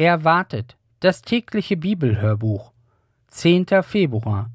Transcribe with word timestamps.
Erwartet 0.00 0.78
das 1.00 1.20
tägliche 1.20 1.76
Bibelhörbuch 1.76 2.72
10. 3.26 3.66
Februar 3.82 4.50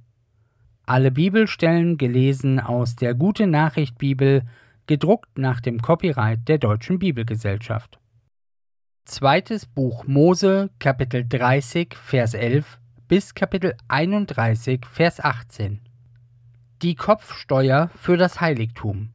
Alle 0.87 1.11
Bibelstellen 1.11 1.99
gelesen 1.99 2.59
aus 2.59 2.95
der 2.95 3.13
Gute 3.13 3.45
Nachricht 3.45 3.99
Bibel, 3.99 4.41
gedruckt 4.87 5.37
nach 5.37 5.61
dem 5.61 5.83
Copyright 5.83 6.47
der 6.47 6.57
Deutschen 6.57 6.97
Bibelgesellschaft. 6.97 7.99
Zweites 9.03 9.67
Buch 9.67 10.07
Mose, 10.07 10.71
Kapitel 10.79 11.23
30, 11.29 11.93
Vers 11.93 12.33
11 12.33 12.79
bis 13.07 13.35
Kapitel 13.35 13.75
31, 13.87 14.83
Vers 14.83 15.23
18. 15.23 15.79
Die 16.81 16.95
Kopfsteuer 16.95 17.91
für 17.93 18.17
das 18.17 18.41
Heiligtum. 18.41 19.13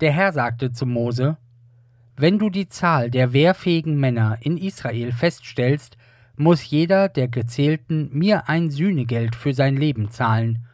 Der 0.00 0.12
Herr 0.12 0.34
sagte 0.34 0.70
zu 0.70 0.84
Mose: 0.84 1.38
Wenn 2.16 2.38
du 2.38 2.48
die 2.48 2.68
Zahl 2.68 3.10
der 3.10 3.32
wehrfähigen 3.32 3.98
Männer 3.98 4.38
in 4.40 4.56
Israel 4.56 5.10
feststellst, 5.10 5.96
muss 6.36 6.68
jeder 6.68 7.08
der 7.08 7.26
Gezählten 7.26 8.08
mir 8.12 8.48
ein 8.48 8.70
Sühnegeld 8.70 9.34
für 9.34 9.52
sein 9.52 9.76
Leben 9.76 10.10
zahlen, 10.10 10.66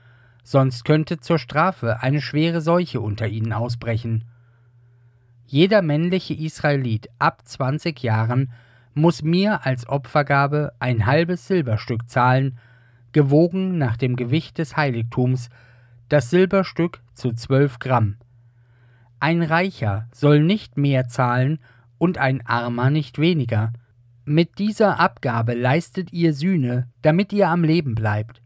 sonst 0.43 0.85
könnte 0.85 1.19
zur 1.19 1.39
Strafe 1.39 2.03
eine 2.03 2.21
schwere 2.21 2.61
Seuche 2.61 3.01
unter 3.01 3.27
ihnen 3.27 3.55
ausbrechen. 3.55 4.25
Jeder 5.47 5.81
männliche 5.81 6.35
Israelit 6.35 7.09
ab 7.19 7.41
20 7.47 8.03
Jahren 8.03 8.53
muss 8.93 9.23
mir 9.23 9.65
als 9.65 9.89
Opfergabe 9.89 10.73
ein 10.79 11.07
halbes 11.07 11.47
Silberstück 11.47 12.09
zahlen, 12.09 12.59
gewogen 13.13 13.79
nach 13.79 13.97
dem 13.97 14.15
Gewicht 14.15 14.59
des 14.59 14.77
Heiligtums, 14.77 15.49
das 16.09 16.29
Silberstück 16.29 17.01
zu 17.15 17.33
zwölf 17.33 17.79
Gramm. 17.79 18.17
Ein 19.21 19.43
Reicher 19.43 20.09
soll 20.15 20.43
nicht 20.43 20.79
mehr 20.79 21.07
zahlen 21.07 21.59
und 21.99 22.17
ein 22.17 22.45
Armer 22.47 22.89
nicht 22.89 23.19
weniger. 23.19 23.75
Mit 24.25 24.59
dieser 24.59 24.99
Abgabe 24.99 25.53
leistet 25.53 26.11
ihr 26.13 26.33
Sühne, 26.33 26.89
damit 27.03 27.33
ihr 27.35 27.49
am 27.49 27.63
Leben 27.63 27.95
bleibt. 27.95 28.41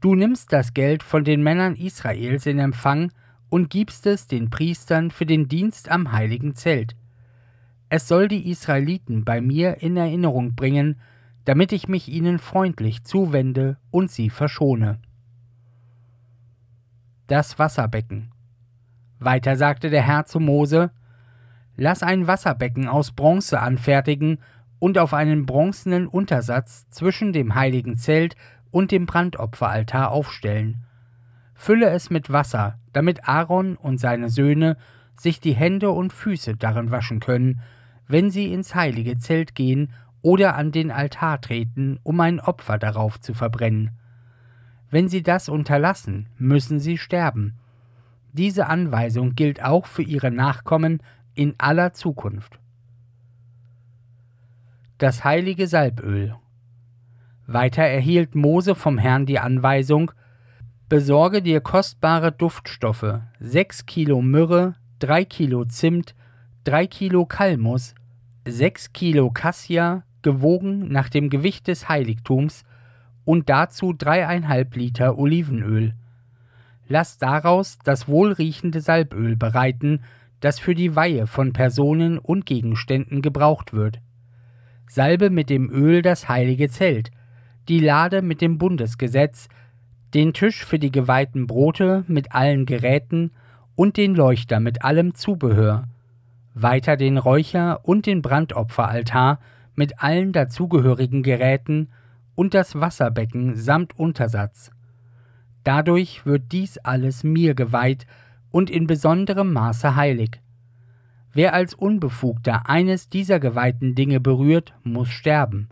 Du 0.00 0.16
nimmst 0.16 0.52
das 0.52 0.74
Geld 0.74 1.04
von 1.04 1.22
den 1.22 1.44
Männern 1.44 1.76
Israels 1.76 2.46
in 2.46 2.58
Empfang 2.58 3.12
und 3.50 3.70
gibst 3.70 4.04
es 4.06 4.26
den 4.26 4.50
Priestern 4.50 5.12
für 5.12 5.26
den 5.26 5.46
Dienst 5.46 5.88
am 5.88 6.10
heiligen 6.10 6.56
Zelt. 6.56 6.96
Es 7.88 8.08
soll 8.08 8.26
die 8.26 8.50
Israeliten 8.50 9.24
bei 9.24 9.40
mir 9.40 9.80
in 9.80 9.96
Erinnerung 9.96 10.56
bringen, 10.56 11.00
damit 11.44 11.70
ich 11.70 11.86
mich 11.86 12.08
ihnen 12.08 12.38
freundlich 12.40 13.04
zuwende 13.04 13.76
und 13.90 14.10
sie 14.10 14.30
verschone. 14.30 14.98
Das 17.28 17.60
Wasserbecken. 17.60 18.32
Weiter 19.20 19.56
sagte 19.56 19.90
der 19.90 20.02
Herr 20.02 20.26
zu 20.26 20.40
Mose: 20.40 20.90
Lass 21.76 22.02
ein 22.02 22.26
Wasserbecken 22.26 22.88
aus 22.88 23.12
Bronze 23.12 23.60
anfertigen 23.60 24.38
und 24.78 24.98
auf 24.98 25.14
einen 25.14 25.46
bronzenen 25.46 26.08
Untersatz 26.08 26.88
zwischen 26.90 27.32
dem 27.32 27.54
heiligen 27.54 27.96
Zelt 27.96 28.34
und 28.70 28.90
dem 28.90 29.06
Brandopferaltar 29.06 30.10
aufstellen 30.10 30.84
Fülle 31.60 31.90
es 31.90 32.08
mit 32.08 32.32
Wasser, 32.32 32.78
damit 32.94 33.28
Aaron 33.28 33.76
und 33.76 34.00
seine 34.00 34.30
Söhne 34.30 34.78
sich 35.14 35.40
die 35.40 35.52
Hände 35.52 35.90
und 35.90 36.10
Füße 36.10 36.56
darin 36.56 36.90
waschen 36.90 37.20
können, 37.20 37.60
wenn 38.08 38.30
sie 38.30 38.50
ins 38.50 38.74
heilige 38.74 39.18
Zelt 39.18 39.54
gehen 39.54 39.92
oder 40.22 40.56
an 40.56 40.72
den 40.72 40.90
Altar 40.90 41.38
treten, 41.38 42.00
um 42.02 42.18
ein 42.20 42.40
Opfer 42.40 42.78
darauf 42.78 43.20
zu 43.20 43.34
verbrennen. 43.34 43.90
Wenn 44.90 45.08
sie 45.08 45.22
das 45.22 45.50
unterlassen, 45.50 46.30
müssen 46.38 46.80
sie 46.80 46.96
sterben. 46.96 47.58
Diese 48.32 48.68
Anweisung 48.68 49.34
gilt 49.34 49.62
auch 49.62 49.86
für 49.86 50.02
ihre 50.02 50.30
Nachkommen 50.30 51.02
in 51.34 51.54
aller 51.58 51.92
Zukunft. 51.92 52.58
Das 54.98 55.24
heilige 55.24 55.66
Salböl. 55.66 56.36
Weiter 57.46 57.82
erhielt 57.82 58.34
Mose 58.34 58.74
vom 58.74 58.98
Herrn 58.98 59.26
die 59.26 59.38
Anweisung, 59.38 60.12
Besorge 60.90 61.40
dir 61.40 61.60
kostbare 61.60 62.32
Duftstoffe, 62.32 63.20
6 63.38 63.86
Kilo 63.86 64.20
Myrrhe, 64.22 64.74
3 64.98 65.24
Kilo 65.24 65.64
Zimt, 65.64 66.16
3 66.64 66.88
Kilo 66.88 67.26
Kalmus, 67.26 67.94
6 68.46 68.92
Kilo 68.92 69.30
Cassia, 69.30 70.02
gewogen 70.22 70.88
nach 70.88 71.08
dem 71.08 71.30
Gewicht 71.30 71.68
des 71.68 71.88
Heiligtums, 71.88 72.64
und 73.24 73.48
dazu 73.48 73.92
dreieinhalb 73.92 74.74
Liter 74.74 75.16
Olivenöl. 75.16 75.94
Lass 76.92 77.18
daraus 77.18 77.78
das 77.84 78.08
wohlriechende 78.08 78.80
Salböl 78.80 79.36
bereiten, 79.36 80.00
das 80.40 80.58
für 80.58 80.74
die 80.74 80.96
Weihe 80.96 81.28
von 81.28 81.52
Personen 81.52 82.18
und 82.18 82.46
Gegenständen 82.46 83.22
gebraucht 83.22 83.72
wird. 83.72 84.00
Salbe 84.88 85.30
mit 85.30 85.50
dem 85.50 85.70
Öl 85.70 86.02
das 86.02 86.28
heilige 86.28 86.68
Zelt, 86.68 87.12
die 87.68 87.78
Lade 87.78 88.22
mit 88.22 88.40
dem 88.40 88.58
Bundesgesetz, 88.58 89.48
den 90.14 90.32
Tisch 90.32 90.64
für 90.64 90.80
die 90.80 90.90
geweihten 90.90 91.46
Brote 91.46 92.02
mit 92.08 92.34
allen 92.34 92.66
Geräten 92.66 93.30
und 93.76 93.96
den 93.96 94.16
Leuchter 94.16 94.58
mit 94.58 94.82
allem 94.82 95.14
Zubehör, 95.14 95.86
weiter 96.54 96.96
den 96.96 97.18
Räucher 97.18 97.84
und 97.84 98.06
den 98.06 98.20
Brandopferaltar 98.20 99.38
mit 99.76 100.02
allen 100.02 100.32
dazugehörigen 100.32 101.22
Geräten 101.22 101.90
und 102.34 102.52
das 102.52 102.80
Wasserbecken 102.80 103.54
samt 103.54 103.96
Untersatz. 103.96 104.72
Dadurch 105.64 106.24
wird 106.24 106.52
dies 106.52 106.78
alles 106.78 107.22
mir 107.24 107.54
geweiht 107.54 108.06
und 108.50 108.70
in 108.70 108.86
besonderem 108.86 109.52
Maße 109.52 109.96
heilig. 109.96 110.40
Wer 111.32 111.54
als 111.54 111.74
Unbefugter 111.74 112.68
eines 112.68 113.08
dieser 113.08 113.38
geweihten 113.38 113.94
Dinge 113.94 114.20
berührt, 114.20 114.74
muss 114.82 115.08
sterben. 115.08 115.68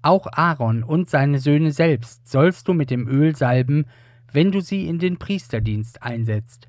Auch 0.00 0.26
Aaron 0.32 0.82
und 0.82 1.10
seine 1.10 1.38
Söhne 1.38 1.72
selbst 1.72 2.28
sollst 2.28 2.68
du 2.68 2.74
mit 2.74 2.90
dem 2.90 3.06
Öl 3.08 3.34
salben, 3.36 3.86
wenn 4.32 4.52
du 4.52 4.60
sie 4.60 4.86
in 4.86 4.98
den 4.98 5.18
Priesterdienst 5.18 6.02
einsetzt. 6.02 6.68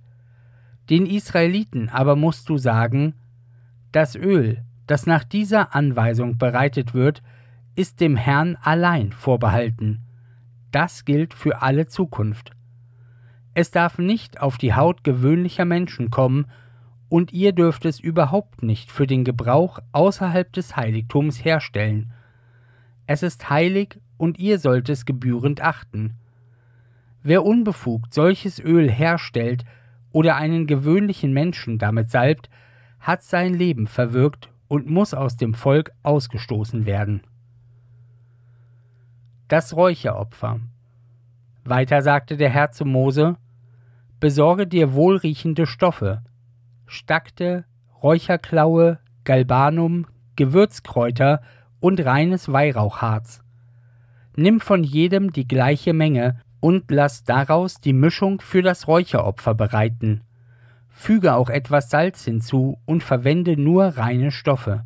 Den 0.89 1.05
Israeliten 1.05 1.89
aber 1.89 2.15
musst 2.15 2.49
du 2.49 2.57
sagen, 2.57 3.13
das 3.91 4.15
Öl, 4.15 4.63
das 4.85 5.05
nach 5.05 5.23
dieser 5.23 5.75
Anweisung 5.75 6.37
bereitet 6.37 6.93
wird, 6.93 7.21
ist 7.75 8.01
dem 8.01 8.15
Herrn 8.15 8.57
allein 8.61 9.11
vorbehalten. 9.11 10.06
Das 10.71 11.05
gilt 11.05 11.33
für 11.33 11.61
alle 11.61 11.87
Zukunft. 11.87 12.51
Es 13.53 13.71
darf 13.71 13.97
nicht 13.97 14.41
auf 14.41 14.57
die 14.57 14.73
Haut 14.73 15.03
gewöhnlicher 15.03 15.65
Menschen 15.65 16.09
kommen, 16.09 16.45
und 17.09 17.31
ihr 17.31 17.53
dürft 17.53 17.85
es 17.85 18.01
überhaupt 18.01 18.63
nicht 18.63 18.91
für 18.91 19.07
den 19.07 19.23
Gebrauch 19.23 19.79
außerhalb 19.93 20.51
des 20.51 20.75
Heiligtums 20.75 21.45
herstellen, 21.45 22.11
es 23.09 23.23
ist 23.23 23.49
heilig 23.49 24.01
und 24.17 24.37
ihr 24.37 24.59
sollt 24.59 24.89
es 24.89 25.05
gebührend 25.05 25.61
achten. 25.61 26.15
Wer 27.23 27.45
unbefugt 27.45 28.13
solches 28.13 28.59
Öl 28.59 28.91
herstellt 28.91 29.63
oder 30.11 30.35
einen 30.35 30.67
gewöhnlichen 30.67 31.31
Menschen 31.31 31.79
damit 31.79 32.11
salbt, 32.11 32.49
hat 32.99 33.23
sein 33.23 33.53
Leben 33.53 33.87
verwirkt 33.87 34.49
und 34.67 34.89
muss 34.89 35.13
aus 35.13 35.37
dem 35.37 35.53
Volk 35.53 35.91
ausgestoßen 36.03 36.85
werden. 36.85 37.21
Das 39.47 39.77
Räucheropfer. 39.77 40.59
Weiter 41.63 42.01
sagte 42.01 42.35
der 42.35 42.49
Herr 42.49 42.71
zu 42.71 42.83
Mose: 42.83 43.37
Besorge 44.19 44.67
dir 44.67 44.93
wohlriechende 44.93 45.65
Stoffe, 45.65 46.21
Stakte, 46.85 47.63
Räucherklaue, 48.03 48.99
Galbanum, 49.23 50.05
Gewürzkräuter 50.35 51.41
und 51.79 52.03
reines 52.03 52.51
Weihrauchharz. 52.51 53.41
Nimm 54.35 54.59
von 54.59 54.83
jedem 54.83 55.31
die 55.31 55.47
gleiche 55.47 55.93
Menge 55.93 56.41
und 56.59 56.91
lass 56.91 57.23
daraus 57.23 57.79
die 57.79 57.93
Mischung 57.93 58.41
für 58.41 58.61
das 58.61 58.85
Räucheropfer 58.89 59.53
bereiten. 59.53 60.23
Füge 60.89 61.35
auch 61.35 61.49
etwas 61.49 61.89
Salz 61.89 62.25
hinzu 62.25 62.79
und 62.85 63.01
verwende 63.01 63.55
nur 63.55 63.85
reine 63.97 64.31
Stoffe. 64.31 64.83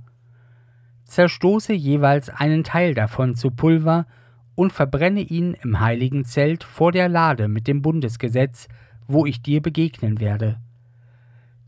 Zerstoße 1.06 1.74
jeweils 1.74 2.30
einen 2.30 2.64
Teil 2.64 2.94
davon 2.94 3.36
zu 3.36 3.50
Pulver 3.50 4.06
und 4.62 4.72
verbrenne 4.72 5.22
ihn 5.22 5.56
im 5.64 5.80
heiligen 5.80 6.24
Zelt 6.24 6.64
vor 6.64 6.92
der 6.92 7.10
Lade 7.10 7.48
mit 7.48 7.68
dem 7.68 7.82
Bundesgesetz, 7.82 8.68
wo 9.08 9.26
ich 9.26 9.42
dir 9.42 9.60
begegnen 9.60 10.20
werde. 10.20 10.60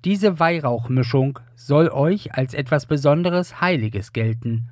Diese 0.05 0.39
Weihrauchmischung 0.39 1.39
soll 1.55 1.89
euch 1.89 2.35
als 2.35 2.53
etwas 2.53 2.85
Besonderes 2.85 3.59
Heiliges 3.61 4.13
gelten. 4.13 4.69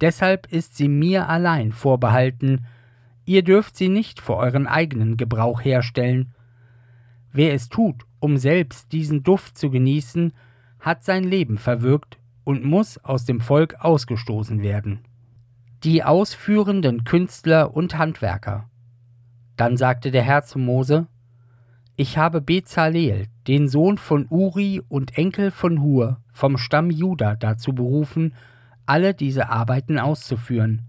Deshalb 0.00 0.48
ist 0.52 0.76
sie 0.76 0.88
mir 0.88 1.28
allein 1.28 1.70
vorbehalten, 1.70 2.66
ihr 3.26 3.44
dürft 3.44 3.76
sie 3.76 3.88
nicht 3.88 4.20
für 4.20 4.34
euren 4.34 4.66
eigenen 4.66 5.16
Gebrauch 5.16 5.64
herstellen. 5.64 6.34
Wer 7.32 7.54
es 7.54 7.68
tut, 7.68 8.06
um 8.18 8.38
selbst 8.38 8.90
diesen 8.90 9.22
Duft 9.22 9.56
zu 9.56 9.70
genießen, 9.70 10.32
hat 10.80 11.04
sein 11.04 11.22
Leben 11.22 11.58
verwirkt 11.58 12.18
und 12.42 12.64
muss 12.64 12.98
aus 12.98 13.24
dem 13.24 13.40
Volk 13.40 13.76
ausgestoßen 13.78 14.64
werden. 14.64 15.04
Die 15.82 16.04
ausführenden 16.04 17.04
Künstler 17.04 17.74
und 17.74 17.96
Handwerker. 17.96 18.68
Dann 19.56 19.78
sagte 19.78 20.10
der 20.10 20.20
Herr 20.20 20.42
zu 20.44 20.58
Mose: 20.58 21.06
Ich 21.96 22.18
habe 22.18 22.42
Bezaleel, 22.42 23.28
den 23.48 23.66
Sohn 23.66 23.96
von 23.96 24.26
Uri 24.28 24.82
und 24.90 25.16
Enkel 25.16 25.50
von 25.50 25.80
Hur, 25.80 26.18
vom 26.34 26.58
Stamm 26.58 26.90
Juda 26.90 27.34
dazu 27.34 27.72
berufen, 27.72 28.34
alle 28.84 29.14
diese 29.14 29.48
Arbeiten 29.48 29.98
auszuführen. 29.98 30.82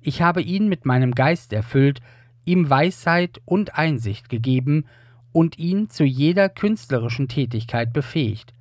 Ich 0.00 0.22
habe 0.22 0.40
ihn 0.40 0.68
mit 0.68 0.86
meinem 0.86 1.12
Geist 1.12 1.52
erfüllt, 1.52 2.00
ihm 2.46 2.70
Weisheit 2.70 3.42
und 3.44 3.76
Einsicht 3.76 4.30
gegeben 4.30 4.86
und 5.32 5.58
ihn 5.58 5.90
zu 5.90 6.02
jeder 6.02 6.48
künstlerischen 6.48 7.28
Tätigkeit 7.28 7.92
befähigt. 7.92 8.54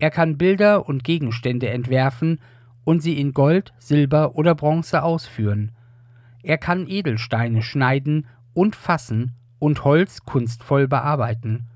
Er 0.00 0.10
kann 0.10 0.36
Bilder 0.36 0.88
und 0.88 1.04
Gegenstände 1.04 1.68
entwerfen 1.68 2.40
und 2.84 3.00
sie 3.00 3.20
in 3.20 3.32
Gold, 3.32 3.72
Silber 3.78 4.36
oder 4.36 4.54
Bronze 4.54 5.02
ausführen. 5.02 5.72
Er 6.42 6.58
kann 6.58 6.86
Edelsteine 6.86 7.62
schneiden 7.62 8.26
und 8.54 8.76
fassen 8.76 9.32
und 9.58 9.84
Holz 9.84 10.24
kunstvoll 10.24 10.88
bearbeiten. 10.88 11.66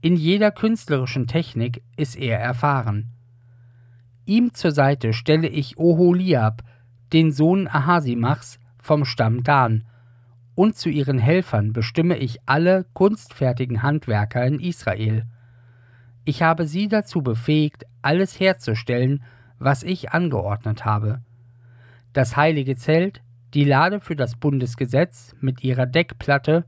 In 0.00 0.16
jeder 0.16 0.50
künstlerischen 0.50 1.26
Technik 1.26 1.82
ist 1.96 2.16
er 2.16 2.38
erfahren. 2.38 3.10
Ihm 4.26 4.52
zur 4.52 4.72
Seite 4.72 5.12
stelle 5.12 5.48
ich 5.48 5.78
Oholiab, 5.78 6.62
den 7.12 7.32
Sohn 7.32 7.66
Ahasimachs 7.66 8.58
vom 8.78 9.04
Stamm 9.04 9.42
Dan, 9.42 9.84
und 10.54 10.76
zu 10.76 10.88
ihren 10.88 11.18
Helfern 11.18 11.72
bestimme 11.72 12.18
ich 12.18 12.38
alle 12.44 12.84
kunstfertigen 12.92 13.82
Handwerker 13.82 14.44
in 14.44 14.58
Israel. 14.58 15.24
Ich 16.24 16.42
habe 16.42 16.66
sie 16.66 16.88
dazu 16.88 17.22
befähigt, 17.22 17.84
alles 18.02 18.38
herzustellen, 18.38 19.22
was 19.58 19.82
ich 19.82 20.12
angeordnet 20.12 20.84
habe. 20.84 21.20
Das 22.12 22.36
heilige 22.36 22.76
Zelt, 22.76 23.22
die 23.54 23.64
Lade 23.64 24.00
für 24.00 24.16
das 24.16 24.36
Bundesgesetz 24.36 25.34
mit 25.40 25.64
ihrer 25.64 25.86
Deckplatte, 25.86 26.64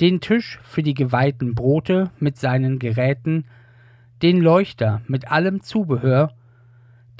den 0.00 0.20
Tisch 0.20 0.58
für 0.62 0.82
die 0.82 0.94
geweihten 0.94 1.54
Brote 1.54 2.10
mit 2.18 2.36
seinen 2.36 2.78
Geräten, 2.78 3.46
den 4.22 4.40
Leuchter 4.40 5.02
mit 5.06 5.30
allem 5.30 5.62
Zubehör, 5.62 6.32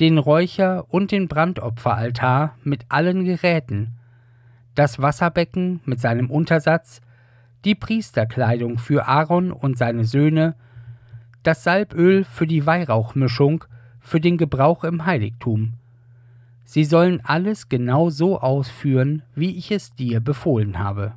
den 0.01 0.19
Räucher 0.19 0.85
und 0.93 1.11
den 1.11 1.29
Brandopferaltar 1.29 2.57
mit 2.63 2.85
allen 2.89 3.25
Geräten, 3.25 3.93
das 4.75 5.01
Wasserbecken 5.01 5.81
mit 5.85 6.01
seinem 6.01 6.31
Untersatz, 6.31 7.01
die 7.65 7.75
Priesterkleidung 7.75 8.79
für 8.79 9.07
Aaron 9.09 9.53
und 9.53 9.79
seine 9.79 10.05
Söhne, 10.05 10.55
das 11.43 11.65
Salböl 11.65 12.25
für 12.25 12.47
die 12.47 12.67
Weihrauchmischung, 12.67 13.65
für 14.07 14.21
den 14.21 14.39
Gebrauch 14.39 14.85
im 14.85 15.05
Heiligtum. 15.05 15.75
Sie 16.65 16.85
sollen 16.85 17.21
alles 17.25 17.69
genau 17.69 18.11
so 18.11 18.41
ausführen, 18.41 19.23
wie 19.35 19.57
ich 19.57 19.71
es 19.71 19.95
dir 19.95 20.21
befohlen 20.21 20.79
habe 20.79 21.15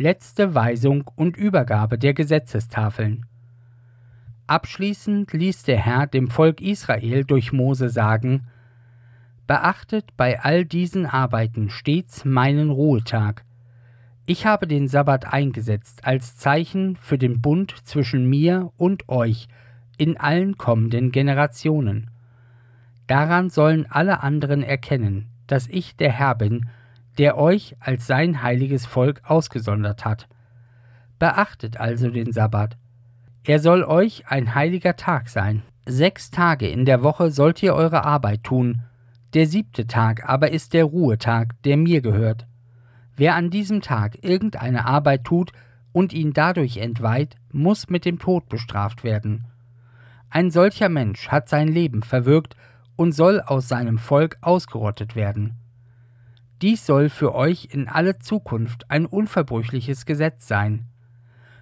letzte 0.00 0.54
Weisung 0.54 1.04
und 1.14 1.36
Übergabe 1.36 1.98
der 1.98 2.14
Gesetzestafeln. 2.14 3.26
Abschließend 4.46 5.32
ließ 5.32 5.64
der 5.64 5.76
Herr 5.76 6.06
dem 6.06 6.28
Volk 6.28 6.62
Israel 6.62 7.24
durch 7.24 7.52
Mose 7.52 7.90
sagen, 7.90 8.46
Beachtet 9.46 10.16
bei 10.16 10.40
all 10.40 10.64
diesen 10.64 11.06
Arbeiten 11.06 11.70
stets 11.70 12.24
meinen 12.24 12.70
Ruhetag. 12.70 13.44
Ich 14.24 14.46
habe 14.46 14.66
den 14.66 14.88
Sabbat 14.88 15.32
eingesetzt 15.32 16.06
als 16.06 16.36
Zeichen 16.36 16.96
für 16.96 17.18
den 17.18 17.40
Bund 17.40 17.74
zwischen 17.82 18.30
mir 18.30 18.72
und 18.76 19.08
euch 19.08 19.48
in 20.00 20.16
allen 20.16 20.56
kommenden 20.56 21.12
Generationen. 21.12 22.08
Daran 23.06 23.50
sollen 23.50 23.84
alle 23.90 24.22
anderen 24.22 24.62
erkennen, 24.62 25.28
dass 25.46 25.66
ich 25.66 25.94
der 25.94 26.10
Herr 26.10 26.34
bin, 26.34 26.70
der 27.18 27.36
euch 27.36 27.76
als 27.80 28.06
sein 28.06 28.42
heiliges 28.42 28.86
Volk 28.86 29.20
ausgesondert 29.24 30.06
hat. 30.06 30.26
Beachtet 31.18 31.76
also 31.76 32.08
den 32.08 32.32
Sabbat. 32.32 32.78
Er 33.44 33.58
soll 33.58 33.84
euch 33.84 34.26
ein 34.26 34.54
heiliger 34.54 34.96
Tag 34.96 35.28
sein. 35.28 35.64
Sechs 35.84 36.30
Tage 36.30 36.66
in 36.66 36.86
der 36.86 37.02
Woche 37.02 37.30
sollt 37.30 37.62
ihr 37.62 37.74
eure 37.74 38.02
Arbeit 38.04 38.44
tun, 38.44 38.80
der 39.34 39.46
siebte 39.46 39.86
Tag 39.86 40.26
aber 40.26 40.50
ist 40.50 40.72
der 40.72 40.84
Ruhetag, 40.84 41.60
der 41.64 41.76
mir 41.76 42.00
gehört. 42.00 42.46
Wer 43.16 43.34
an 43.34 43.50
diesem 43.50 43.82
Tag 43.82 44.24
irgendeine 44.24 44.86
Arbeit 44.86 45.24
tut 45.24 45.52
und 45.92 46.14
ihn 46.14 46.32
dadurch 46.32 46.78
entweiht, 46.78 47.36
muss 47.52 47.90
mit 47.90 48.06
dem 48.06 48.18
Tod 48.18 48.48
bestraft 48.48 49.04
werden. 49.04 49.49
Ein 50.30 50.52
solcher 50.52 50.88
Mensch 50.88 51.28
hat 51.28 51.48
sein 51.48 51.66
Leben 51.66 52.02
verwirkt 52.02 52.56
und 52.94 53.12
soll 53.12 53.40
aus 53.40 53.66
seinem 53.66 53.98
Volk 53.98 54.38
ausgerottet 54.40 55.16
werden. 55.16 55.56
Dies 56.62 56.86
soll 56.86 57.08
für 57.08 57.34
euch 57.34 57.68
in 57.72 57.88
alle 57.88 58.18
Zukunft 58.18 58.88
ein 58.90 59.06
unverbrüchliches 59.06 60.06
Gesetz 60.06 60.46
sein. 60.46 60.86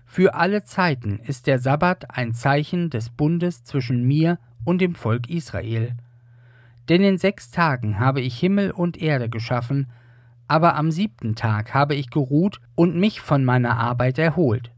Für 0.04 0.34
alle 0.34 0.64
Zeiten 0.64 1.18
ist 1.18 1.46
der 1.46 1.58
Sabbat 1.58 2.16
ein 2.16 2.34
Zeichen 2.34 2.90
des 2.90 3.08
Bundes 3.08 3.64
zwischen 3.64 4.04
mir 4.04 4.38
und 4.64 4.80
dem 4.80 4.94
Volk 4.94 5.30
Israel. 5.30 5.96
Denn 6.88 7.02
in 7.02 7.16
sechs 7.16 7.50
Tagen 7.50 7.98
habe 7.98 8.20
ich 8.20 8.38
Himmel 8.38 8.70
und 8.70 9.00
Erde 9.00 9.28
geschaffen, 9.28 9.90
aber 10.46 10.74
am 10.76 10.90
siebten 10.90 11.34
Tag 11.36 11.74
habe 11.74 11.94
ich 11.94 12.10
geruht 12.10 12.60
und 12.74 12.96
mich 12.96 13.20
von 13.20 13.44
meiner 13.44 13.78
Arbeit 13.78 14.18
erholt. 14.18 14.72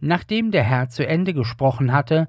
Nachdem 0.00 0.50
der 0.50 0.64
Herr 0.64 0.88
zu 0.88 1.06
Ende 1.06 1.32
gesprochen 1.32 1.92
hatte, 1.92 2.28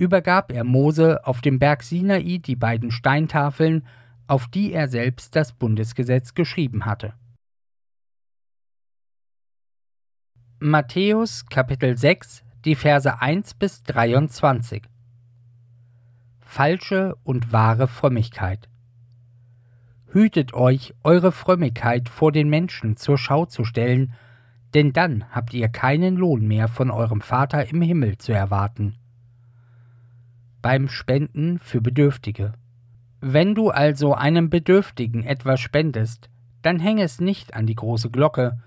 übergab 0.00 0.50
er 0.50 0.64
Mose 0.64 1.26
auf 1.26 1.42
dem 1.42 1.58
Berg 1.58 1.82
Sinai 1.82 2.38
die 2.38 2.56
beiden 2.56 2.90
Steintafeln 2.90 3.86
auf 4.26 4.46
die 4.46 4.72
er 4.72 4.88
selbst 4.88 5.36
das 5.36 5.52
Bundesgesetz 5.52 6.34
geschrieben 6.34 6.86
hatte. 6.86 7.14
Matthäus 10.58 11.44
Kapitel 11.46 11.98
6, 11.98 12.44
die 12.64 12.76
Verse 12.76 13.20
1 13.20 13.54
bis 13.54 13.82
23 13.82 14.84
Falsche 16.38 17.16
und 17.24 17.52
wahre 17.52 17.86
Frömmigkeit 17.86 18.68
Hütet 20.12 20.54
euch, 20.54 20.94
eure 21.02 21.30
Frömmigkeit 21.30 22.08
vor 22.08 22.32
den 22.32 22.48
Menschen 22.48 22.96
zur 22.96 23.18
Schau 23.18 23.46
zu 23.46 23.64
stellen, 23.64 24.14
denn 24.74 24.92
dann 24.92 25.24
habt 25.30 25.52
ihr 25.52 25.68
keinen 25.68 26.16
Lohn 26.16 26.46
mehr 26.46 26.68
von 26.68 26.90
eurem 26.90 27.20
Vater 27.20 27.68
im 27.68 27.82
Himmel 27.82 28.16
zu 28.18 28.32
erwarten. 28.32 28.99
Beim 30.62 30.88
Spenden 30.88 31.58
für 31.58 31.80
Bedürftige 31.80 32.52
wenn 33.20 33.54
du 33.54 33.68
also 33.68 34.14
einem 34.14 34.48
Bedürftigen 34.48 35.24
etwas 35.24 35.60
spendest, 35.60 36.30
dann 36.62 36.78
häng 36.78 36.98
es 36.98 37.20
nicht 37.20 37.52
an 37.52 37.66
die 37.66 37.74
große 37.74 38.10
Glocke. 38.10 38.58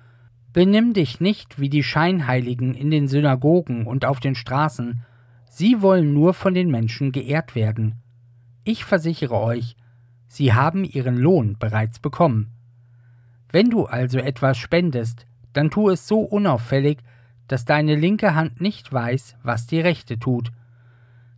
Benimm 0.51 0.93
dich 0.93 1.19
nicht 1.19 1.59
wie 1.59 1.69
die 1.69 1.81
Scheinheiligen 1.81 2.75
in 2.75 2.91
den 2.91 3.07
Synagogen 3.07 3.87
und 3.87 4.05
auf 4.05 4.19
den 4.19 4.35
Straßen. 4.35 5.01
Sie 5.49 5.81
wollen 5.81 6.13
nur 6.13 6.35
von 6.35 6.53
den 6.53 6.69
Menschen 6.69 7.11
geehrt 7.11 7.55
werden. 7.55 7.95
Ich 8.63 8.85
versichere 8.85 9.39
euch, 9.39 9.75
sie 10.27 10.53
haben 10.53 10.83
ihren 10.83 11.17
Lohn 11.17 11.57
bereits 11.57 11.97
bekommen. 11.99 12.51
Wenn 13.51 13.71
du 13.71 13.85
also 13.85 14.19
etwas 14.19 14.59
spendest, 14.59 15.25
dann 15.53 15.71
tu 15.71 15.89
es 15.89 16.07
so 16.07 16.19
unauffällig, 16.19 16.99
dass 17.47 17.65
deine 17.65 17.95
linke 17.95 18.35
Hand 18.35 18.61
nicht 18.61 18.93
weiß, 18.93 19.35
was 19.41 19.65
die 19.65 19.81
rechte 19.81 20.19
tut. 20.19 20.51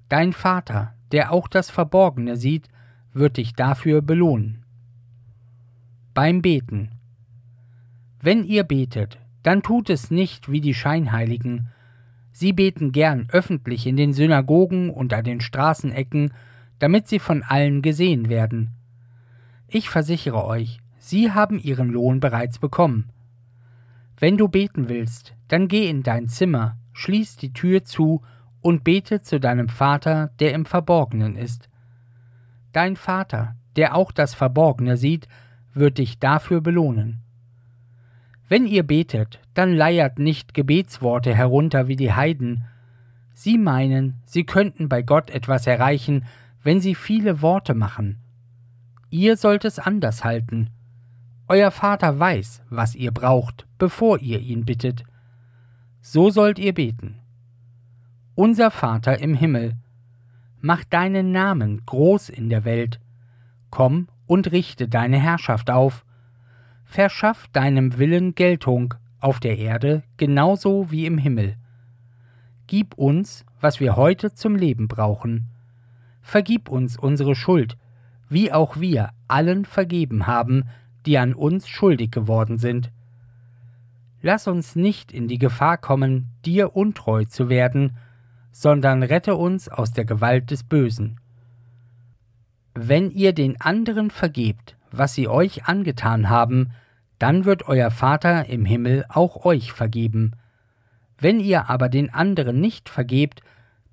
Dein 0.09 0.33
Vater, 0.33 0.93
der 1.11 1.31
auch 1.31 1.47
das 1.47 1.69
Verborgene 1.69 2.37
sieht, 2.37 2.67
wird 3.13 3.37
dich 3.37 3.53
dafür 3.53 4.01
belohnen. 4.01 4.63
Beim 6.13 6.41
Beten. 6.41 6.91
Wenn 8.21 8.43
ihr 8.43 8.63
betet, 8.63 9.19
dann 9.43 9.61
tut 9.61 9.89
es 9.89 10.11
nicht 10.11 10.51
wie 10.51 10.61
die 10.61 10.73
Scheinheiligen. 10.73 11.69
Sie 12.31 12.53
beten 12.53 12.91
gern 12.91 13.27
öffentlich 13.31 13.87
in 13.87 13.97
den 13.97 14.13
Synagogen 14.13 14.89
und 14.89 15.13
an 15.13 15.23
den 15.23 15.41
Straßenecken, 15.41 16.33
damit 16.79 17.07
sie 17.07 17.19
von 17.19 17.43
allen 17.43 17.81
gesehen 17.81 18.29
werden. 18.29 18.71
Ich 19.67 19.89
versichere 19.89 20.45
euch, 20.45 20.79
sie 20.97 21.31
haben 21.31 21.59
ihren 21.59 21.89
Lohn 21.89 22.19
bereits 22.19 22.59
bekommen. 22.59 23.09
Wenn 24.17 24.37
du 24.37 24.47
beten 24.47 24.89
willst, 24.89 25.35
dann 25.47 25.67
geh 25.67 25.89
in 25.89 26.03
dein 26.03 26.27
Zimmer, 26.27 26.77
schließ 26.93 27.37
die 27.37 27.53
Tür 27.53 27.83
zu 27.83 28.21
und 28.65 28.83
bete 28.83 29.21
zu 29.21 29.39
deinem 29.39 29.69
Vater, 29.69 30.31
der 30.39 30.55
im 30.55 30.65
Verborgenen 30.65 31.35
ist 31.35 31.69
Dein 32.71 32.95
Vater, 32.95 33.55
der 33.75 33.95
auch 33.95 34.11
das 34.11 34.33
Verborgene 34.33 34.97
sieht, 34.97 35.27
wird 35.75 35.99
dich 35.99 36.17
dafür 36.17 36.61
belohnen. 36.61 37.21
Wenn 38.49 38.65
ihr 38.65 38.81
betet, 38.81 39.39
dann 39.53 39.71
leiert 39.71 40.17
nicht 40.17 40.55
Gebetsworte 40.55 41.35
herunter 41.35 41.87
wie 41.87 41.95
die 41.95 42.13
Heiden. 42.13 42.65
Sie 43.33 43.59
meinen, 43.59 44.15
sie 44.25 44.45
könnten 44.45 44.89
bei 44.89 45.03
Gott 45.03 45.29
etwas 45.29 45.67
erreichen, 45.67 46.25
wenn 46.63 46.81
sie 46.81 46.95
viele 46.95 47.43
Worte 47.43 47.75
machen. 47.75 48.17
Ihr 49.11 49.37
sollt 49.37 49.63
es 49.63 49.77
anders 49.77 50.23
halten. 50.23 50.71
Euer 51.47 51.69
Vater 51.69 52.19
weiß, 52.19 52.63
was 52.71 52.95
ihr 52.95 53.11
braucht, 53.11 53.67
bevor 53.77 54.19
ihr 54.19 54.39
ihn 54.39 54.65
bittet. 54.65 55.03
So 56.01 56.31
sollt 56.31 56.57
ihr 56.57 56.73
beten. 56.73 57.21
Unser 58.37 58.69
Vater 58.69 59.19
im 59.19 59.33
Himmel, 59.33 59.77
mach 60.59 60.83
deinen 60.83 61.31
Namen 61.31 61.85
groß 61.85 62.27
in 62.27 62.49
der 62.49 62.65
Welt, 62.65 62.99
komm 63.69 64.09
und 64.27 64.51
richte 64.51 64.89
deine 64.89 65.17
Herrschaft 65.17 65.71
auf, 65.71 66.03
verschaff 66.83 67.47
deinem 67.53 67.97
Willen 67.97 68.35
Geltung 68.35 68.93
auf 69.21 69.39
der 69.39 69.57
Erde 69.57 70.03
genauso 70.17 70.91
wie 70.91 71.05
im 71.05 71.17
Himmel. 71.17 71.55
Gib 72.67 72.95
uns, 72.95 73.45
was 73.61 73.79
wir 73.79 73.95
heute 73.95 74.33
zum 74.33 74.57
Leben 74.57 74.89
brauchen. 74.89 75.47
vergib 76.21 76.67
uns 76.67 76.97
unsere 76.97 77.35
Schuld, 77.35 77.77
wie 78.27 78.51
auch 78.51 78.81
wir 78.81 79.11
allen 79.29 79.63
vergeben 79.63 80.27
haben, 80.27 80.65
die 81.05 81.17
an 81.17 81.33
uns 81.33 81.69
schuldig 81.69 82.11
geworden 82.11 82.57
sind. 82.57 82.91
Lass 84.21 84.47
uns 84.49 84.75
nicht 84.75 85.13
in 85.13 85.29
die 85.29 85.37
Gefahr 85.37 85.77
kommen, 85.77 86.31
dir 86.43 86.75
untreu 86.75 87.23
zu 87.23 87.47
werden, 87.47 87.95
sondern 88.57 89.03
rette 89.03 89.35
uns 89.35 89.67
aus 89.67 89.91
der 89.91 90.05
Gewalt 90.05 90.49
des 90.49 90.63
Bösen. 90.63 91.19
Wenn 92.73 93.11
ihr 93.11 93.33
den 93.33 93.59
anderen 93.59 94.09
vergebt, 94.09 94.77
was 94.91 95.13
sie 95.13 95.27
euch 95.27 95.65
angetan 95.65 96.29
haben, 96.29 96.71
dann 97.19 97.43
wird 97.43 97.67
euer 97.67 97.91
Vater 97.91 98.45
im 98.45 98.63
Himmel 98.63 99.03
auch 99.09 99.43
euch 99.43 99.73
vergeben. 99.73 100.31
Wenn 101.17 101.41
ihr 101.41 101.69
aber 101.69 101.89
den 101.89 102.13
anderen 102.13 102.61
nicht 102.61 102.87
vergebt, 102.87 103.41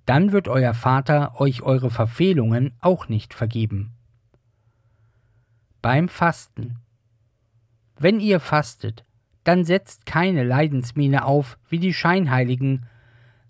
dann 0.07 0.31
wird 0.31 0.47
euer 0.47 0.75
Vater 0.75 1.41
euch 1.41 1.63
eure 1.63 1.91
Verfehlungen 1.91 2.73
auch 2.81 3.09
nicht 3.09 3.35
vergeben. 3.35 3.91
Beim 5.81 6.09
Fasten. 6.09 6.77
Wenn 7.99 8.21
ihr 8.21 8.39
fastet, 8.39 9.05
dann 9.43 9.65
setzt 9.65 10.07
keine 10.07 10.45
Leidensmiene 10.45 11.25
auf 11.25 11.59
wie 11.69 11.81
die 11.81 11.93
Scheinheiligen. 11.93 12.87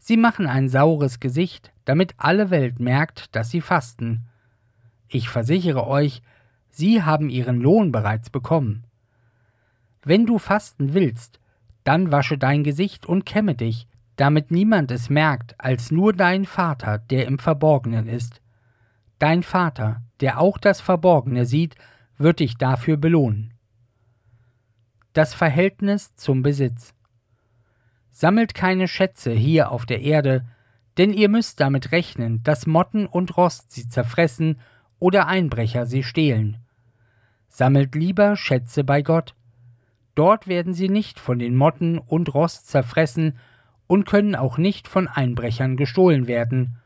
Sie 0.05 0.17
machen 0.17 0.49
ein 0.49 0.69
saures 0.69 1.21
Gesicht, 1.21 1.73
damit 1.85 2.15
alle 2.17 2.51
Welt 2.51 2.81
merkt, 2.81 3.37
dass 3.37 3.51
sie 3.51 3.61
fasten. 3.61 4.27
Ich 5.07 5.29
versichere 5.29 5.87
euch, 5.87 6.23
sie 6.71 7.05
haben 7.05 7.31
ihren 7.31 7.61
Lohn 7.61 7.93
bereits 7.93 8.29
bekommen. 8.29 8.83
Wenn 10.03 10.27
du 10.27 10.39
fasten 10.39 10.93
willst, 10.93 11.39
dann 11.85 12.11
wasche 12.11 12.37
dein 12.37 12.65
Gesicht 12.65 13.07
und 13.07 13.25
kämme 13.25 13.55
dich, 13.55 13.87
damit 14.17 14.51
niemand 14.51 14.91
es 14.91 15.09
merkt, 15.09 15.55
als 15.61 15.93
nur 15.93 16.13
dein 16.13 16.47
Vater, 16.47 16.99
der 16.99 17.29
im 17.29 17.39
Verborgenen 17.39 18.09
ist. 18.09 18.43
Dein 19.21 19.45
Vater, 19.45 20.03
der 20.19 20.41
auch 20.41 20.59
das 20.59 20.81
Verborgene 20.81 21.47
sieht, 21.47 21.77
wird 22.19 22.41
dich 22.41 22.57
dafür 22.57 22.97
belohnen. 22.97 23.55
Das 25.13 25.33
Verhältnis 25.33 26.13
zum 26.17 26.43
Besitz. 26.43 26.93
Sammelt 28.13 28.55
keine 28.55 28.89
Schätze 28.89 29.33
hier 29.33 29.73
auf 29.73 29.87
der 29.87 30.03
Erde, 30.03 30.45
denn 30.99 31.13
ihr 31.13 31.31
müsst 31.31 31.61
damit 31.61 31.91
rechnen, 31.93 32.43
dass 32.45 32.67
Motten 32.67 33.07
und 33.07 33.37
Rost 33.37 33.73
sie 33.73 33.89
zerfressen 33.89 34.61
oder 34.99 35.27
Einbrecher 35.27 35.87
sie 35.87 36.05
stehlen. 36.05 36.59
Sammelt 37.49 37.95
lieber 37.95 38.37
Schätze 38.37 38.85
bei 38.85 39.03
Gott. 39.03 39.35
Dort 40.15 40.47
werden 40.47 40.75
sie 40.75 40.91
nicht 40.91 41.19
von 41.19 41.39
den 41.39 41.57
Motten 41.57 41.99
und 41.99 42.35
Rost 42.35 42.69
zerfressen 42.69 43.39
und 43.87 44.05
können 44.05 44.37
auch 44.37 44.59
nicht 44.59 44.89
von 44.89 45.09
Einbrechern 45.09 45.77
gestohlen 45.77 46.27
werden. 46.27 46.77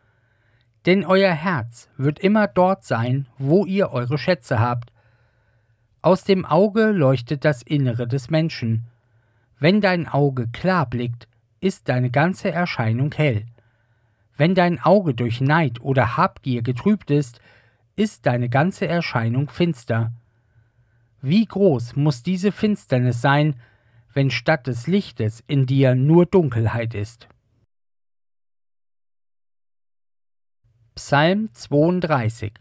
Denn 0.87 1.05
euer 1.05 1.33
Herz 1.33 1.89
wird 1.97 2.21
immer 2.21 2.47
dort 2.47 2.85
sein, 2.85 3.27
wo 3.37 3.67
ihr 3.67 3.91
eure 3.91 4.19
Schätze 4.19 4.61
habt. 4.61 4.93
Aus 6.03 6.23
dem 6.23 6.45
Auge 6.45 6.93
leuchtet 6.93 7.45
das 7.45 7.63
Innere 7.63 8.07
des 8.07 8.31
Menschen. 8.31 8.87
Wenn 9.59 9.81
dein 9.81 10.07
Auge 10.07 10.49
klar 10.49 10.87
blickt, 10.87 11.29
ist 11.61 11.89
deine 11.89 12.11
ganze 12.11 12.53
Erscheinung 12.53 13.13
hell. 13.15 13.47
Wenn 14.37 14.55
dein 14.55 14.81
Auge 14.81 15.15
durch 15.15 15.41
Neid 15.41 15.81
oder 15.81 16.17
Habgier 16.17 16.63
getrübt 16.63 17.11
ist, 17.11 17.41
ist 17.97 18.27
deine 18.27 18.51
ganze 18.51 18.87
Erscheinung 18.87 19.49
finster. 19.49 20.13
Wie 21.23 21.47
groß 21.47 21.97
muss 21.97 22.23
diese 22.23 22.53
Finsternis 22.53 23.23
sein, 23.23 23.57
wenn 24.13 24.31
statt 24.31 24.67
des 24.67 24.87
Lichtes 24.87 25.43
in 25.47 25.67
dir 25.67 25.95
nur 25.95 26.27
Dunkelheit 26.27 26.95
ist. 26.95 27.29
Psalm 30.95 31.51
32 31.53 32.53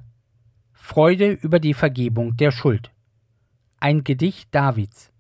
Freude 0.73 1.31
über 1.31 1.59
die 1.59 1.73
Vergebung 1.73 2.37
der 2.37 2.51
Schuld. 2.51 2.91
Ein 3.79 4.03
Gedicht 4.03 4.53
Davids. 4.53 5.11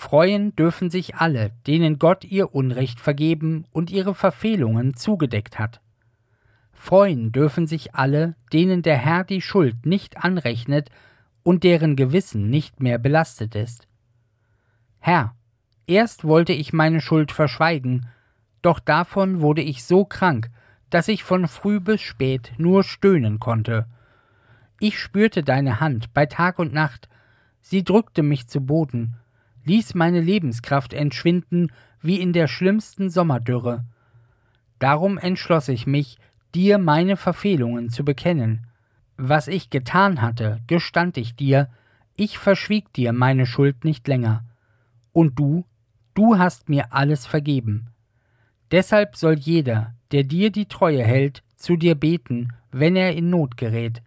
Freuen 0.00 0.54
dürfen 0.54 0.90
sich 0.90 1.16
alle, 1.16 1.50
denen 1.66 1.98
Gott 1.98 2.24
ihr 2.24 2.54
Unrecht 2.54 3.00
vergeben 3.00 3.64
und 3.72 3.90
ihre 3.90 4.14
Verfehlungen 4.14 4.94
zugedeckt 4.94 5.58
hat. 5.58 5.80
Freuen 6.72 7.32
dürfen 7.32 7.66
sich 7.66 7.96
alle, 7.96 8.36
denen 8.52 8.82
der 8.82 8.96
Herr 8.96 9.24
die 9.24 9.42
Schuld 9.42 9.86
nicht 9.86 10.24
anrechnet 10.24 10.88
und 11.42 11.64
deren 11.64 11.96
Gewissen 11.96 12.48
nicht 12.48 12.80
mehr 12.80 12.98
belastet 12.98 13.56
ist. 13.56 13.88
Herr, 15.00 15.34
erst 15.88 16.22
wollte 16.22 16.52
ich 16.52 16.72
meine 16.72 17.00
Schuld 17.00 17.32
verschweigen, 17.32 18.06
doch 18.62 18.78
davon 18.78 19.40
wurde 19.40 19.62
ich 19.62 19.82
so 19.82 20.04
krank, 20.04 20.48
dass 20.90 21.08
ich 21.08 21.24
von 21.24 21.48
früh 21.48 21.80
bis 21.80 22.02
spät 22.02 22.52
nur 22.56 22.84
stöhnen 22.84 23.40
konnte. 23.40 23.88
Ich 24.78 24.96
spürte 24.96 25.42
deine 25.42 25.80
Hand 25.80 26.14
bei 26.14 26.24
Tag 26.24 26.60
und 26.60 26.72
Nacht, 26.72 27.08
sie 27.60 27.82
drückte 27.82 28.22
mich 28.22 28.46
zu 28.46 28.60
Boden, 28.60 29.16
ließ 29.68 29.94
meine 29.94 30.20
Lebenskraft 30.20 30.92
entschwinden 30.92 31.70
wie 32.00 32.20
in 32.20 32.32
der 32.32 32.48
schlimmsten 32.48 33.10
Sommerdürre. 33.10 33.84
Darum 34.78 35.18
entschloss 35.18 35.68
ich 35.68 35.86
mich, 35.86 36.18
dir 36.54 36.78
meine 36.78 37.16
Verfehlungen 37.16 37.90
zu 37.90 38.04
bekennen. 38.04 38.66
Was 39.16 39.46
ich 39.46 39.70
getan 39.70 40.22
hatte, 40.22 40.60
gestand 40.66 41.16
ich 41.16 41.36
dir, 41.36 41.68
ich 42.16 42.38
verschwieg 42.38 42.92
dir 42.94 43.12
meine 43.12 43.46
Schuld 43.46 43.84
nicht 43.84 44.08
länger. 44.08 44.44
Und 45.12 45.38
du, 45.38 45.64
du 46.14 46.38
hast 46.38 46.68
mir 46.68 46.92
alles 46.92 47.26
vergeben. 47.26 47.88
Deshalb 48.70 49.16
soll 49.16 49.34
jeder, 49.34 49.94
der 50.12 50.24
dir 50.24 50.50
die 50.50 50.66
Treue 50.66 51.02
hält, 51.02 51.42
zu 51.56 51.76
dir 51.76 51.94
beten, 51.94 52.52
wenn 52.70 52.96
er 52.96 53.14
in 53.14 53.30
Not 53.30 53.56
gerät. 53.56 54.02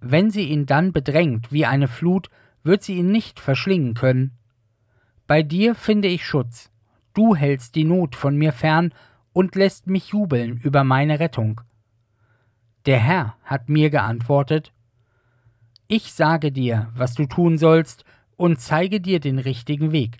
Wenn 0.00 0.30
sie 0.30 0.48
ihn 0.48 0.66
dann 0.66 0.92
bedrängt 0.92 1.52
wie 1.52 1.66
eine 1.66 1.88
Flut, 1.88 2.28
wird 2.64 2.82
sie 2.82 2.94
ihn 2.94 3.10
nicht 3.10 3.38
verschlingen 3.38 3.94
können. 3.94 4.32
Bei 5.26 5.42
dir 5.42 5.74
finde 5.74 6.08
ich 6.08 6.24
Schutz. 6.24 6.70
Du 7.14 7.34
hältst 7.36 7.74
die 7.74 7.84
Not 7.84 8.16
von 8.16 8.36
mir 8.36 8.52
fern 8.52 8.92
und 9.32 9.54
lässt 9.54 9.86
mich 9.86 10.08
jubeln 10.08 10.58
über 10.58 10.84
meine 10.84 11.20
Rettung. 11.20 11.60
Der 12.86 12.98
Herr 12.98 13.36
hat 13.44 13.68
mir 13.68 13.90
geantwortet, 13.90 14.72
Ich 15.88 16.12
sage 16.12 16.52
dir, 16.52 16.90
was 16.94 17.14
du 17.14 17.26
tun 17.26 17.58
sollst, 17.58 18.04
und 18.36 18.60
zeige 18.60 19.00
dir 19.00 19.20
den 19.20 19.38
richtigen 19.38 19.92
Weg. 19.92 20.18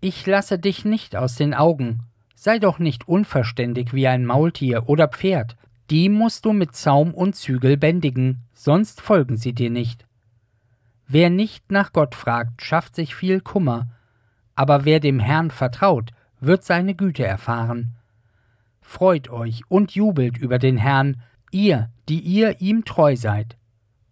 Ich 0.00 0.26
lasse 0.26 0.58
dich 0.58 0.84
nicht 0.84 1.16
aus 1.16 1.34
den 1.34 1.54
Augen. 1.54 2.00
Sei 2.34 2.58
doch 2.58 2.78
nicht 2.78 3.08
unverständig 3.08 3.94
wie 3.94 4.06
ein 4.06 4.26
Maultier 4.26 4.88
oder 4.88 5.08
Pferd. 5.08 5.56
Die 5.90 6.08
musst 6.08 6.44
du 6.44 6.52
mit 6.52 6.76
Zaum 6.76 7.14
und 7.14 7.36
Zügel 7.36 7.76
bändigen, 7.76 8.42
sonst 8.52 9.00
folgen 9.00 9.36
sie 9.36 9.54
dir 9.54 9.70
nicht. 9.70 10.06
Wer 11.06 11.30
nicht 11.30 11.70
nach 11.70 11.92
Gott 11.92 12.14
fragt, 12.14 12.62
schafft 12.62 12.94
sich 12.94 13.14
viel 13.14 13.40
Kummer, 13.40 13.88
aber 14.54 14.84
wer 14.84 15.00
dem 15.00 15.20
Herrn 15.20 15.50
vertraut, 15.50 16.10
wird 16.40 16.64
seine 16.64 16.94
Güte 16.94 17.24
erfahren. 17.24 17.96
Freut 18.80 19.30
euch 19.30 19.62
und 19.68 19.92
jubelt 19.94 20.36
über 20.36 20.58
den 20.58 20.76
Herrn, 20.76 21.22
ihr, 21.50 21.90
die 22.08 22.20
ihr 22.20 22.60
ihm 22.60 22.84
treu 22.84 23.16
seid. 23.16 23.56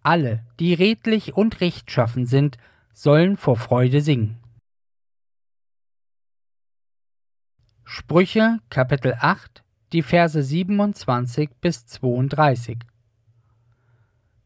Alle, 0.03 0.45
die 0.59 0.75
redlich 0.75 1.35
und 1.35 1.61
rechtschaffen 1.61 2.27
sind, 2.27 2.57
sollen 2.93 3.37
vor 3.37 3.57
Freude 3.57 4.01
singen. 4.01 4.39
Sprüche 7.85 8.59
Kapitel 8.71 9.15
8, 9.21 9.63
die 9.93 10.03
Verse 10.03 10.43
27 10.43 11.51
bis 11.61 11.87
32 11.87 12.79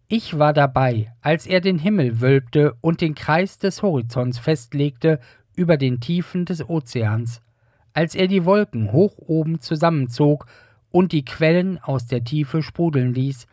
Ich 0.08 0.38
war 0.38 0.52
dabei, 0.52 1.14
als 1.20 1.46
er 1.46 1.60
den 1.60 1.78
Himmel 1.78 2.20
wölbte 2.20 2.74
und 2.80 3.00
den 3.00 3.14
Kreis 3.14 3.58
des 3.58 3.82
Horizonts 3.82 4.38
festlegte 4.38 5.20
über 5.56 5.76
den 5.76 6.00
Tiefen 6.00 6.44
des 6.44 6.68
Ozeans, 6.68 7.42
als 7.92 8.14
er 8.14 8.28
die 8.28 8.44
Wolken 8.44 8.92
hoch 8.92 9.18
oben 9.18 9.60
zusammenzog 9.60 10.46
und 10.90 11.12
die 11.12 11.25
Quellen 11.25 11.78
aus 11.82 12.06
der 12.06 12.22
Tiefe 12.25 12.62
sprudeln 12.62 13.12
ließ, 13.12 13.46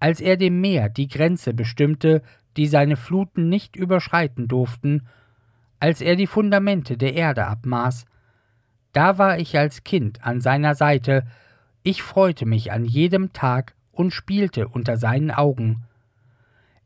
als 0.00 0.20
er 0.20 0.36
dem 0.36 0.60
Meer 0.60 0.88
die 0.88 1.08
Grenze 1.08 1.54
bestimmte, 1.54 2.22
die 2.56 2.66
seine 2.66 2.96
Fluten 2.96 3.48
nicht 3.48 3.76
überschreiten 3.76 4.48
durften, 4.48 5.06
als 5.78 6.00
er 6.00 6.16
die 6.16 6.26
Fundamente 6.26 6.96
der 6.96 7.14
Erde 7.14 7.46
abmaß. 7.46 8.06
Da 8.92 9.18
war 9.18 9.38
ich 9.38 9.58
als 9.58 9.84
Kind 9.84 10.24
an 10.24 10.40
seiner 10.40 10.74
Seite, 10.74 11.26
ich 11.82 12.02
freute 12.02 12.46
mich 12.46 12.72
an 12.72 12.84
jedem 12.84 13.32
Tag 13.32 13.74
und 13.92 14.12
spielte 14.12 14.68
unter 14.68 14.96
seinen 14.96 15.30
Augen. 15.30 15.84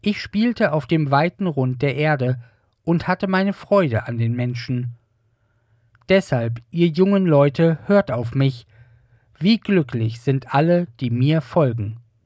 Ich 0.03 0.21
spielte 0.21 0.73
auf 0.73 0.87
dem 0.87 1.11
weiten 1.11 1.47
Rund 1.47 1.83
der 1.83 1.97
Erde 1.97 2.41
und 2.85 3.09
hatte 3.09 3.27
meine 3.27 3.53
Freude 3.53 4.07
an 4.07 4.19
den 4.19 4.35
Menschen. 4.35 4.97
Deshalb, 6.09 6.61
ihr 6.71 6.89
jungen 6.89 7.27
Leute, 7.27 7.79
hört 7.87 8.11
auf 8.11 8.35
mich, 8.35 8.67
wie 9.39 9.59
glücklich 9.59 10.21
sind 10.21 10.55
alle, 10.55 10.87
die 11.01 11.11
mir 11.11 11.41
folgen. 11.41 11.99